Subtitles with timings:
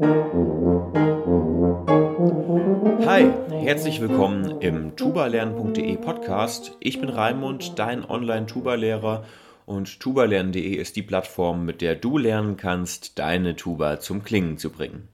[0.00, 0.08] Hi,
[3.50, 6.72] herzlich willkommen im tubalernen.de Podcast.
[6.80, 9.26] Ich bin Raimund, dein Online-Tuba-Lehrer
[9.66, 14.70] und tubalernen.de ist die Plattform, mit der du lernen kannst, deine Tuba zum Klingen zu
[14.70, 15.08] bringen.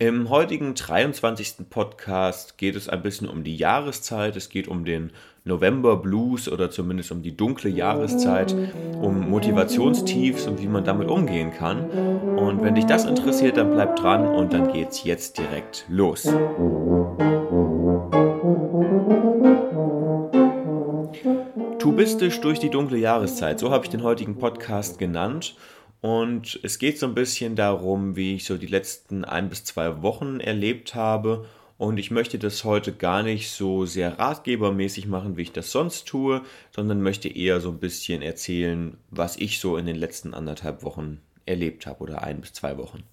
[0.00, 1.70] Im heutigen 23.
[1.70, 4.34] Podcast geht es ein bisschen um die Jahreszeit.
[4.34, 5.12] Es geht um den
[5.48, 8.54] November Blues oder zumindest um die dunkle Jahreszeit,
[9.00, 11.90] um Motivationstiefs und wie man damit umgehen kann.
[12.36, 16.28] Und wenn dich das interessiert, dann bleib dran und dann geht's jetzt direkt los.
[21.78, 25.56] Tubistisch durch die dunkle Jahreszeit, so habe ich den heutigen Podcast genannt.
[26.00, 30.02] Und es geht so ein bisschen darum, wie ich so die letzten ein bis zwei
[30.02, 31.46] Wochen erlebt habe.
[31.78, 36.08] Und ich möchte das heute gar nicht so sehr ratgebermäßig machen, wie ich das sonst
[36.08, 36.42] tue,
[36.74, 41.20] sondern möchte eher so ein bisschen erzählen, was ich so in den letzten anderthalb Wochen
[41.46, 43.04] erlebt habe oder ein bis zwei Wochen.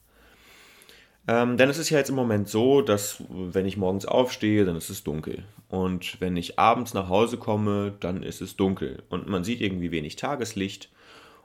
[1.28, 4.76] Ähm, denn es ist ja jetzt im Moment so, dass wenn ich morgens aufstehe, dann
[4.76, 5.44] ist es dunkel.
[5.70, 9.04] Und wenn ich abends nach Hause komme, dann ist es dunkel.
[9.10, 10.90] Und man sieht irgendwie wenig Tageslicht.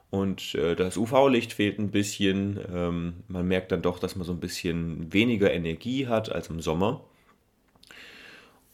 [0.09, 2.59] Und äh, das UV-Licht fehlt ein bisschen.
[2.71, 6.59] Ähm, man merkt dann doch, dass man so ein bisschen weniger Energie hat als im
[6.61, 7.03] Sommer.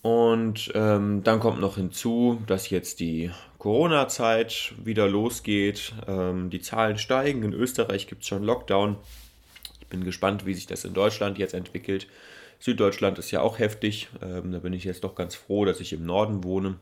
[0.08, 5.92] Und ähm, dann kommt noch hinzu, dass jetzt die Corona-Zeit wieder losgeht.
[6.08, 7.44] Ähm, die Zahlen steigen.
[7.44, 8.96] In Österreich gibt es schon Lockdown.
[9.82, 12.08] Ich bin gespannt, wie sich das in Deutschland jetzt entwickelt.
[12.58, 14.08] Süddeutschland ist ja auch heftig.
[14.22, 16.76] Ähm, da bin ich jetzt doch ganz froh, dass ich im Norden wohne.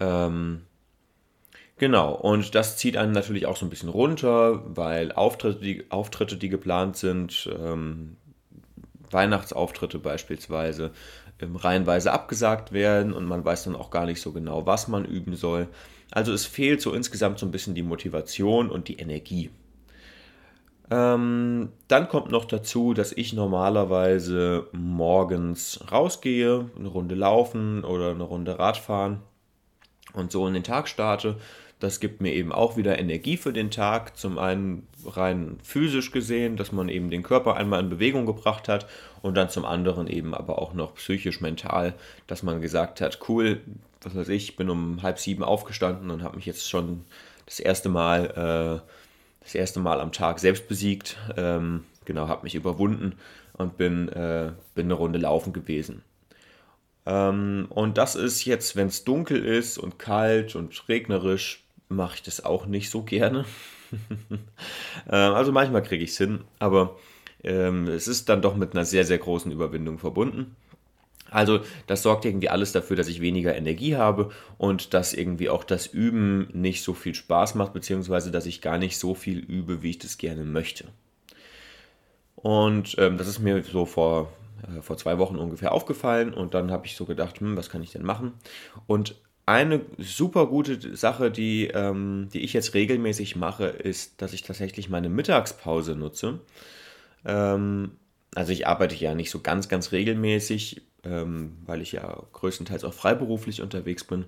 [0.00, 0.62] Ähm,
[1.80, 6.36] Genau, und das zieht einen natürlich auch so ein bisschen runter, weil Auftritte, die, Auftritte,
[6.36, 8.16] die geplant sind, ähm,
[9.12, 10.92] Weihnachtsauftritte beispielsweise,
[11.40, 15.04] ähm, reihenweise abgesagt werden und man weiß dann auch gar nicht so genau, was man
[15.04, 15.68] üben soll.
[16.10, 19.50] Also es fehlt so insgesamt so ein bisschen die Motivation und die Energie.
[20.90, 28.22] Ähm, dann kommt noch dazu, dass ich normalerweise morgens rausgehe, eine Runde laufen oder eine
[28.22, 29.20] Runde Radfahren
[30.18, 31.36] und so in den Tag starte.
[31.80, 34.16] Das gibt mir eben auch wieder Energie für den Tag.
[34.16, 38.86] Zum einen rein physisch gesehen, dass man eben den Körper einmal in Bewegung gebracht hat
[39.22, 41.94] und dann zum anderen eben aber auch noch psychisch, mental,
[42.26, 43.60] dass man gesagt hat, cool,
[44.02, 47.04] was weiß ich, bin um halb sieben aufgestanden und habe mich jetzt schon
[47.46, 51.16] das erste Mal, äh, das erste Mal am Tag selbst besiegt.
[51.36, 53.14] Ähm, genau, habe mich überwunden
[53.52, 56.02] und bin, äh, bin eine Runde laufen gewesen.
[57.08, 62.22] Ähm, und das ist jetzt, wenn es dunkel ist und kalt und regnerisch, mache ich
[62.22, 63.44] das auch nicht so gerne.
[65.10, 66.98] Ähm, also manchmal kriege ich es hin, aber
[67.42, 70.54] ähm, es ist dann doch mit einer sehr, sehr großen Überwindung verbunden.
[71.30, 75.64] Also das sorgt irgendwie alles dafür, dass ich weniger Energie habe und dass irgendwie auch
[75.64, 79.82] das Üben nicht so viel Spaß macht, beziehungsweise dass ich gar nicht so viel übe,
[79.82, 80.84] wie ich das gerne möchte.
[82.36, 84.30] Und ähm, das ist mir so vor,
[84.62, 87.82] äh, vor zwei Wochen ungefähr aufgefallen und dann habe ich so gedacht, hm, was kann
[87.82, 88.32] ich denn machen?
[88.86, 94.42] Und eine super gute Sache, die, ähm, die ich jetzt regelmäßig mache, ist, dass ich
[94.42, 96.40] tatsächlich meine Mittagspause nutze.
[97.24, 97.92] Ähm,
[98.34, 102.92] also ich arbeite ja nicht so ganz, ganz regelmäßig, ähm, weil ich ja größtenteils auch
[102.92, 104.26] freiberuflich unterwegs bin.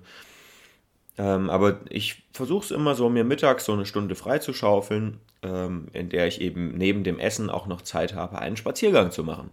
[1.17, 6.09] Ähm, aber ich versuche es immer so, mir mittags so eine Stunde freizuschaufeln, ähm, in
[6.09, 9.51] der ich eben neben dem Essen auch noch Zeit habe, einen Spaziergang zu machen.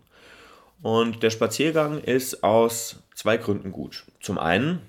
[0.82, 4.04] Und der Spaziergang ist aus zwei Gründen gut.
[4.20, 4.80] Zum einen,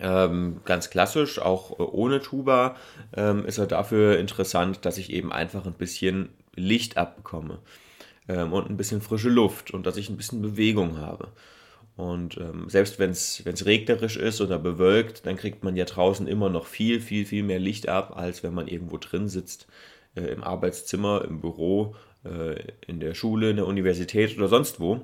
[0.00, 2.76] ähm, ganz klassisch, auch äh, ohne Tuba,
[3.16, 7.58] ähm, ist er dafür interessant, dass ich eben einfach ein bisschen Licht abbekomme
[8.28, 11.28] ähm, und ein bisschen frische Luft und dass ich ein bisschen Bewegung habe.
[11.96, 16.48] Und ähm, selbst wenn es regnerisch ist oder bewölkt, dann kriegt man ja draußen immer
[16.48, 19.66] noch viel, viel, viel mehr Licht ab, als wenn man irgendwo drin sitzt,
[20.14, 21.94] äh, im Arbeitszimmer, im Büro,
[22.86, 25.00] in der Schule, in der Universität oder sonst wo.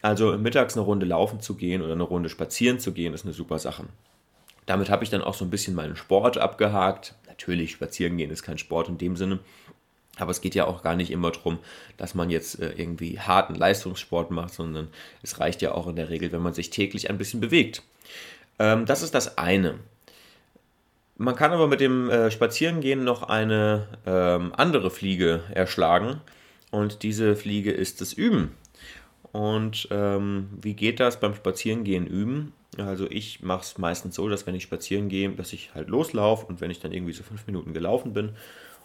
[0.00, 3.34] Also mittags eine Runde laufen zu gehen oder eine Runde spazieren zu gehen, ist eine
[3.34, 3.84] super Sache.
[4.66, 7.14] Damit habe ich dann auch so ein bisschen meinen Sport abgehakt.
[7.26, 9.40] Natürlich, spazieren gehen ist kein Sport in dem Sinne.
[10.18, 11.58] Aber es geht ja auch gar nicht immer darum,
[11.96, 14.88] dass man jetzt äh, irgendwie harten Leistungssport macht, sondern
[15.22, 17.82] es reicht ja auch in der Regel, wenn man sich täglich ein bisschen bewegt.
[18.58, 19.78] Ähm, das ist das eine.
[21.16, 26.20] Man kann aber mit dem äh, Spazierengehen noch eine ähm, andere Fliege erschlagen.
[26.70, 28.52] Und diese Fliege ist das Üben.
[29.32, 32.52] Und ähm, wie geht das beim Spazierengehen üben?
[32.76, 36.46] Also ich mache es meistens so, dass wenn ich spazieren gehe, dass ich halt loslaufe
[36.46, 38.30] und wenn ich dann irgendwie so fünf Minuten gelaufen bin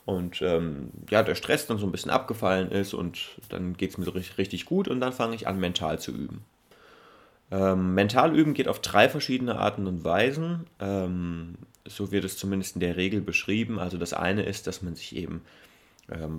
[0.06, 3.20] und ähm, ja, der Stress dann so ein bisschen abgefallen ist und
[3.50, 6.12] dann geht es mir so richtig, richtig gut und dann fange ich an, mental zu
[6.12, 6.44] üben.
[7.52, 10.66] Ähm, mental üben geht auf drei verschiedene Arten und Weisen.
[10.80, 13.80] Ähm, so wird es zumindest in der Regel beschrieben.
[13.80, 15.42] Also das eine ist, dass man sich eben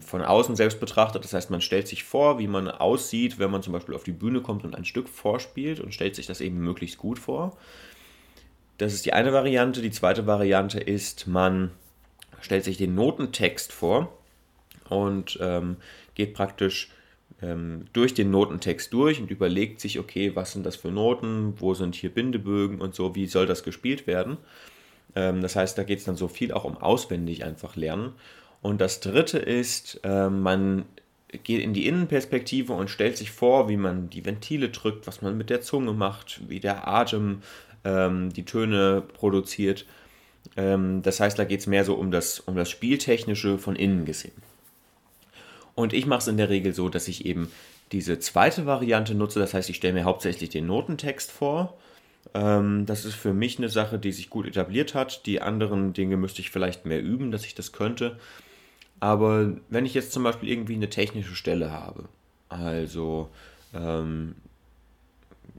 [0.01, 1.25] von außen selbst betrachtet.
[1.25, 4.13] Das heißt, man stellt sich vor, wie man aussieht, wenn man zum Beispiel auf die
[4.13, 7.57] Bühne kommt und ein Stück vorspielt und stellt sich das eben möglichst gut vor.
[8.77, 9.81] Das ist die eine Variante.
[9.81, 11.71] Die zweite Variante ist, man
[12.41, 14.13] stellt sich den Notentext vor
[14.91, 15.77] und ähm,
[16.15, 16.91] geht praktisch
[17.41, 21.73] ähm, durch den Notentext durch und überlegt sich, okay, was sind das für Noten, wo
[21.73, 24.37] sind hier Bindebögen und so, wie soll das gespielt werden.
[25.15, 28.13] Ähm, das heißt, da geht es dann so viel auch um auswendig einfach lernen.
[28.65, 30.87] Und das dritte ist, äh, man
[31.29, 35.37] geht in die Innenperspektive und stellt sich vor, wie man die Ventile drückt, was man
[35.37, 37.43] mit der Zunge macht, wie der Atem
[37.85, 39.85] ähm, die Töne produziert.
[40.57, 44.07] Ähm, das heißt, da geht es mehr so um das, um das Spieltechnische von innen
[44.07, 44.33] gesehen.
[45.75, 47.51] Und ich mache es in der Regel so, dass ich eben
[47.93, 49.41] diese zweite Variante nutze.
[49.41, 51.77] Das heißt, ich stelle mir hauptsächlich den Notentext vor.
[52.33, 55.27] Ähm, das ist für mich eine Sache, die sich gut etabliert hat.
[55.27, 58.19] Die anderen Dinge müsste ich vielleicht mehr üben, dass ich das könnte.
[59.01, 62.09] Aber wenn ich jetzt zum Beispiel irgendwie eine technische Stelle habe,
[62.49, 63.29] also
[63.75, 64.37] ähm,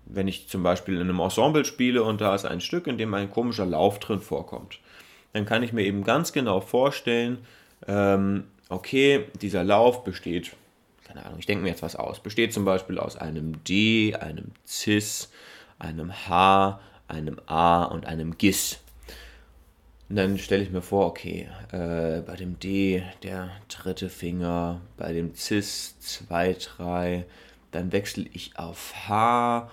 [0.06, 3.14] wenn ich zum Beispiel in einem Ensemble spiele und da ist ein Stück, in dem
[3.14, 4.80] ein komischer Lauf drin vorkommt,
[5.34, 7.40] dann kann ich mir eben ganz genau vorstellen,
[7.88, 10.56] ähm, okay, dieser Lauf besteht,
[11.04, 14.52] keine Ahnung, ich denke mir jetzt was aus, besteht zum Beispiel aus einem D, einem
[14.66, 15.32] Cis,
[15.78, 18.80] einem H, einem A und einem Gis.
[20.08, 25.34] Dann stelle ich mir vor, okay, äh, bei dem D der dritte Finger, bei dem
[25.34, 27.26] Cis 2, 3,
[27.72, 29.70] dann wechsle ich auf H,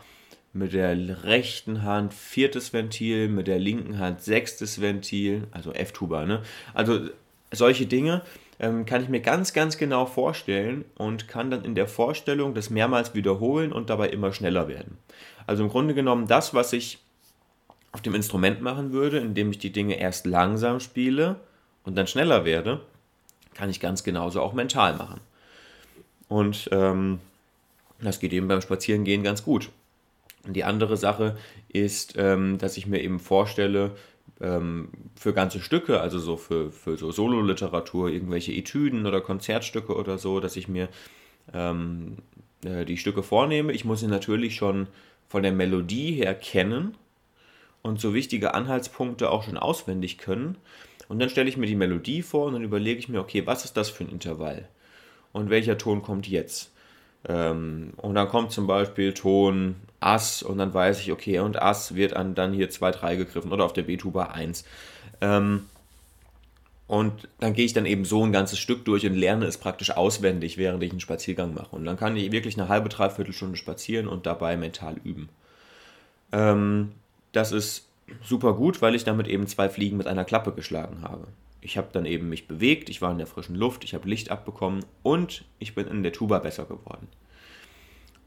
[0.55, 6.43] mit der rechten Hand viertes Ventil, mit der linken Hand sechstes Ventil, also F-Tuba, ne?
[6.75, 7.09] Also
[7.51, 8.23] solche Dinge
[8.59, 12.71] ähm, kann ich mir ganz, ganz genau vorstellen und kann dann in der Vorstellung das
[12.71, 14.99] mehrmals wiederholen und dabei immer schneller werden.
[15.47, 16.99] Also im Grunde genommen das, was ich
[17.93, 21.37] auf dem Instrument machen würde, indem ich die Dinge erst langsam spiele
[21.85, 22.81] und dann schneller werde,
[23.55, 25.21] kann ich ganz genauso auch mental machen.
[26.29, 27.21] Und ähm,
[28.01, 29.69] das geht eben beim Spazierengehen ganz gut.
[30.47, 31.37] Und die andere Sache
[31.69, 33.93] ist, ähm, dass ich mir eben vorstelle,
[34.41, 40.19] ähm, für ganze Stücke, also so für, für so Sololiteratur, irgendwelche Etüden oder Konzertstücke oder
[40.19, 40.89] so, dass ich mir
[41.53, 42.17] ähm,
[42.65, 43.73] äh, die Stücke vornehme.
[43.73, 44.89] Ich muss sie natürlich schon
[45.29, 46.97] von der Melodie her kennen
[47.83, 50.57] und so wichtige Anhaltspunkte auch schon auswendig können.
[51.09, 53.65] Und dann stelle ich mir die Melodie vor und dann überlege ich mir, okay, was
[53.65, 54.69] ist das für ein Intervall?
[55.33, 56.73] Und welcher Ton kommt jetzt?
[57.29, 61.95] Ähm, und dann kommt zum Beispiel Ton Ass und dann weiß ich, okay, und Ass
[61.95, 64.65] wird an, dann hier 2, 3 gegriffen oder auf der B-Tuba 1.
[65.21, 65.67] Ähm,
[66.89, 69.93] und dann gehe ich dann eben so ein ganzes Stück durch und lerne es praktisch
[69.93, 71.75] auswendig, während ich einen Spaziergang mache.
[71.75, 75.29] Und dann kann ich wirklich eine halbe, dreiviertel Stunde spazieren und dabei mental üben.
[77.33, 77.89] Das ist
[78.23, 81.27] super gut, weil ich damit eben zwei Fliegen mit einer Klappe geschlagen habe.
[81.61, 84.31] Ich habe dann eben mich bewegt, ich war in der frischen Luft, ich habe Licht
[84.31, 87.09] abbekommen und ich bin in der Tuba besser geworden.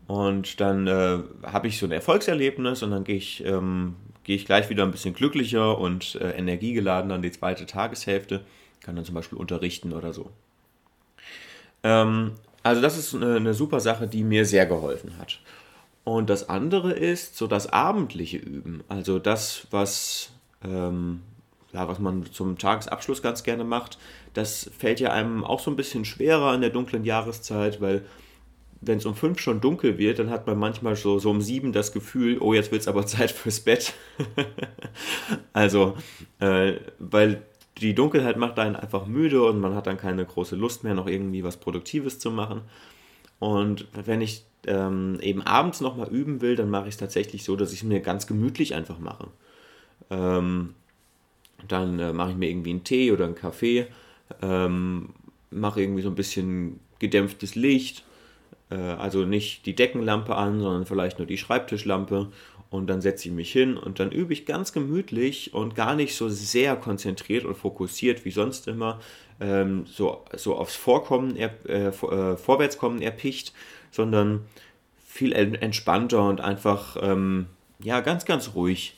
[0.08, 4.46] Und dann äh, habe ich so ein Erfolgserlebnis und dann gehe ich, ähm, geh ich
[4.46, 8.46] gleich wieder ein bisschen glücklicher und äh, energiegeladen an die zweite Tageshälfte.
[8.82, 10.30] Kann dann zum Beispiel unterrichten oder so.
[11.84, 15.40] Ähm, also das ist eine, eine super Sache, die mir sehr geholfen hat.
[16.06, 18.84] Und das andere ist so das abendliche Üben.
[18.88, 20.30] Also das, was,
[20.64, 21.22] ähm,
[21.74, 23.98] ja, was man zum Tagesabschluss ganz gerne macht.
[24.36, 28.06] Das fällt ja einem auch so ein bisschen schwerer in der dunklen Jahreszeit, weil
[28.82, 31.74] wenn es um fünf schon dunkel wird, dann hat man manchmal so, so um sieben
[31.74, 33.94] das Gefühl, oh, jetzt wird es aber Zeit fürs Bett.
[35.54, 35.98] also,
[36.40, 37.42] äh, weil
[37.80, 41.08] die Dunkelheit macht einen einfach müde und man hat dann keine große Lust mehr, noch
[41.08, 42.62] irgendwie was Produktives zu machen.
[43.40, 47.56] Und wenn ich ähm, eben abends nochmal üben will, dann mache ich es tatsächlich so,
[47.56, 49.28] dass ich es mir ganz gemütlich einfach mache.
[50.10, 50.76] Ähm,
[51.68, 53.88] dann äh, mache ich mir irgendwie einen Tee oder einen Kaffee,
[54.42, 55.10] ähm,
[55.52, 58.04] mache irgendwie so ein bisschen gedämpftes Licht
[58.70, 62.28] äh, also nicht die Deckenlampe an, sondern vielleicht nur die Schreibtischlampe.
[62.72, 66.16] Und dann setze ich mich hin und dann übe ich ganz gemütlich und gar nicht
[66.16, 69.00] so sehr konzentriert und fokussiert wie sonst immer,
[69.40, 73.54] ähm, so, so aufs Vorkommen, er, äh, äh, Vorwärtskommen erpicht,
[73.96, 74.42] sondern
[75.08, 77.48] viel entspannter und einfach, ähm,
[77.80, 78.98] ja, ganz, ganz ruhig.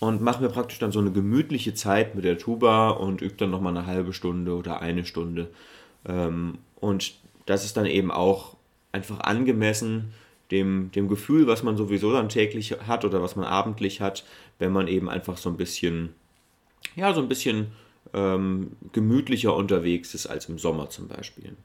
[0.00, 3.50] Und mache mir praktisch dann so eine gemütliche Zeit mit der Tuba und übe dann
[3.50, 5.48] nochmal eine halbe Stunde oder eine Stunde.
[6.06, 7.14] Ähm, und
[7.46, 8.56] das ist dann eben auch
[8.92, 10.12] einfach angemessen
[10.50, 14.24] dem, dem Gefühl, was man sowieso dann täglich hat oder was man abendlich hat,
[14.58, 16.14] wenn man eben einfach so ein bisschen,
[16.96, 17.68] ja, so ein bisschen
[18.14, 21.56] ähm, gemütlicher unterwegs ist als im Sommer zum Beispiel.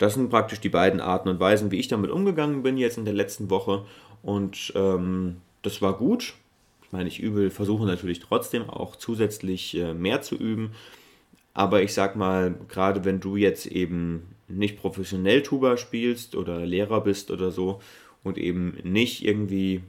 [0.00, 3.04] Das sind praktisch die beiden Arten und Weisen, wie ich damit umgegangen bin jetzt in
[3.04, 3.84] der letzten Woche.
[4.22, 6.32] Und ähm, das war gut.
[6.82, 10.70] Ich meine, ich übe, versuche natürlich trotzdem auch zusätzlich äh, mehr zu üben.
[11.52, 17.02] Aber ich sag mal, gerade wenn du jetzt eben nicht professionell Tuba spielst oder Lehrer
[17.02, 17.82] bist oder so
[18.24, 19.82] und eben nicht irgendwie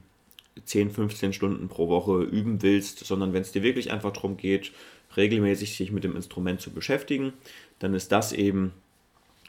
[0.62, 4.72] 10, 15 Stunden pro Woche üben willst, sondern wenn es dir wirklich einfach darum geht,
[5.16, 7.32] regelmäßig sich mit dem Instrument zu beschäftigen,
[7.78, 8.72] dann ist das eben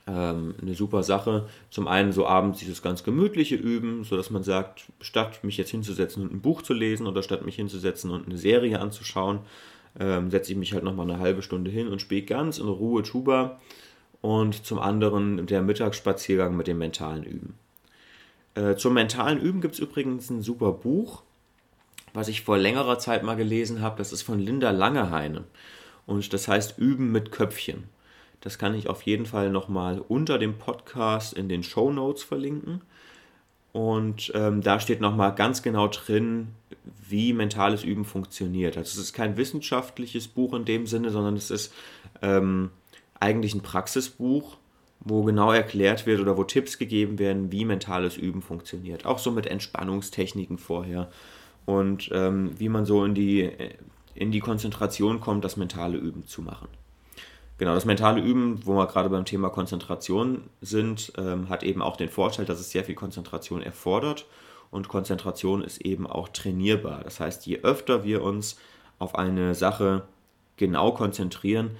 [0.08, 1.48] ähm, eine super Sache.
[1.70, 6.24] Zum einen so abends dieses ganz gemütliche Üben, sodass man sagt, statt mich jetzt hinzusetzen
[6.24, 9.40] und ein Buch zu lesen oder statt mich hinzusetzen und eine Serie anzuschauen,
[10.00, 13.04] ähm, setze ich mich halt nochmal eine halbe Stunde hin und spiele ganz in Ruhe
[13.04, 13.60] Tuba.
[14.22, 17.56] Und zum anderen der Mittagsspaziergang mit dem mentalen Üben.
[18.56, 21.24] Äh, zum mentalen Üben gibt es übrigens ein super Buch,
[22.14, 23.98] was ich vor längerer Zeit mal gelesen habe.
[23.98, 25.44] Das ist von Linda Langeheine.
[26.06, 27.90] Und das heißt Üben mit Köpfchen.
[28.44, 32.82] Das kann ich auf jeden Fall nochmal unter dem Podcast in den Show Notes verlinken.
[33.72, 36.50] Und ähm, da steht nochmal ganz genau drin,
[37.08, 38.76] wie mentales Üben funktioniert.
[38.76, 41.74] Also es ist kein wissenschaftliches Buch in dem Sinne, sondern es ist
[42.22, 42.72] ähm,
[43.18, 44.58] eigentlich ein Praxisbuch,
[45.00, 49.06] wo genau erklärt wird oder wo Tipps gegeben werden, wie mentales Üben funktioniert.
[49.06, 51.10] Auch so mit Entspannungstechniken vorher
[51.66, 53.50] und ähm, wie man so in die,
[54.16, 56.68] in die Konzentration kommt, das mentale Üben zu machen.
[57.58, 61.98] Genau, das mentale Üben, wo wir gerade beim Thema Konzentration sind, ähm, hat eben auch
[61.98, 64.26] den Vorteil, dass es sehr viel Konzentration erfordert
[64.72, 67.02] und Konzentration ist eben auch trainierbar.
[67.04, 68.58] Das heißt, je öfter wir uns
[68.98, 70.04] auf eine Sache
[70.58, 71.72] genau konzentrieren,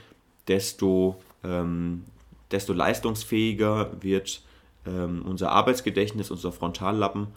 [0.48, 2.06] desto, ähm,
[2.52, 4.44] desto leistungsfähiger wird
[4.86, 7.28] ähm, unser Arbeitsgedächtnis, unser Frontallappen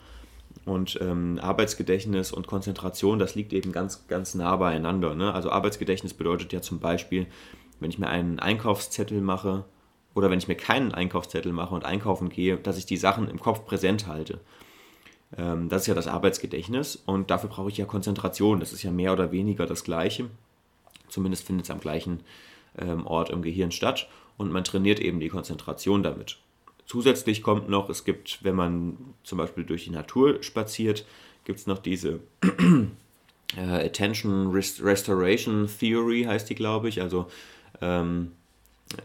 [0.65, 5.15] und ähm, Arbeitsgedächtnis und Konzentration, das liegt eben ganz, ganz nah beieinander.
[5.15, 5.33] Ne?
[5.33, 7.27] Also Arbeitsgedächtnis bedeutet ja zum Beispiel,
[7.79, 9.65] wenn ich mir einen Einkaufszettel mache
[10.15, 13.39] oder wenn ich mir keinen Einkaufszettel mache und einkaufen gehe, dass ich die Sachen im
[13.39, 14.39] Kopf präsent halte.
[15.37, 18.59] Ähm, das ist ja das Arbeitsgedächtnis und dafür brauche ich ja Konzentration.
[18.59, 20.29] Das ist ja mehr oder weniger das Gleiche.
[21.07, 22.21] Zumindest findet es am gleichen
[22.77, 24.07] ähm, Ort im Gehirn statt
[24.37, 26.37] und man trainiert eben die Konzentration damit.
[26.85, 31.05] Zusätzlich kommt noch, es gibt, wenn man zum Beispiel durch die Natur spaziert,
[31.43, 32.21] gibt es noch diese
[33.57, 37.01] äh, Attention Restoration Theory, heißt die, glaube ich.
[37.01, 37.27] Also
[37.81, 38.31] ähm,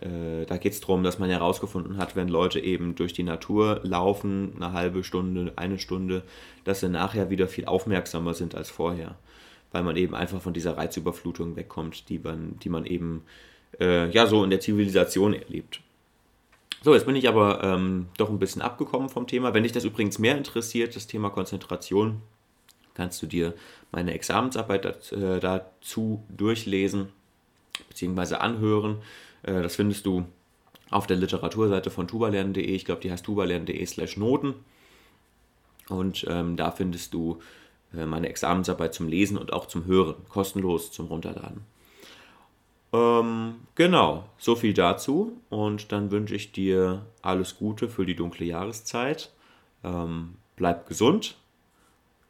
[0.00, 3.80] äh, da geht es darum, dass man herausgefunden hat, wenn Leute eben durch die Natur
[3.82, 6.22] laufen, eine halbe Stunde, eine Stunde,
[6.64, 9.16] dass sie nachher wieder viel aufmerksamer sind als vorher.
[9.72, 13.24] Weil man eben einfach von dieser Reizüberflutung wegkommt, die man, die man eben
[13.80, 15.80] äh, ja so in der Zivilisation erlebt.
[16.82, 19.54] So, jetzt bin ich aber ähm, doch ein bisschen abgekommen vom Thema.
[19.54, 22.22] Wenn dich das übrigens mehr interessiert, das Thema Konzentration,
[22.94, 23.54] kannst du dir
[23.90, 27.08] meine Examensarbeit äh, dazu durchlesen
[27.88, 28.36] bzw.
[28.36, 28.98] anhören.
[29.42, 30.24] Äh, das findest du
[30.90, 32.64] auf der Literaturseite von tubalernen.de.
[32.64, 34.54] Ich glaube, die heißt tubalernen.de slash Noten.
[35.88, 37.40] Und ähm, da findest du
[37.96, 41.62] äh, meine Examensarbeit zum Lesen und auch zum Hören, kostenlos zum Runterladen.
[42.92, 45.40] Ähm, genau, so viel dazu.
[45.50, 49.32] Und dann wünsche ich dir alles Gute für die dunkle Jahreszeit.
[49.82, 51.36] Ähm, bleib gesund,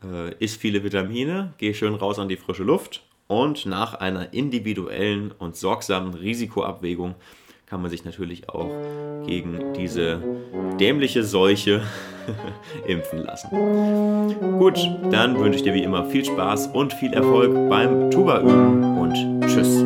[0.02, 5.32] äh, isst viele Vitamine, geh schön raus an die frische Luft und nach einer individuellen
[5.32, 7.14] und sorgsamen Risikoabwägung
[7.64, 8.68] kann man sich natürlich auch
[9.24, 10.22] gegen diese
[10.78, 11.80] dämliche Seuche
[12.86, 13.48] impfen lassen.
[14.58, 14.78] Gut,
[15.10, 19.46] dann wünsche ich dir wie immer viel Spaß und viel Erfolg beim Tuba üben und
[19.48, 19.82] tschüss.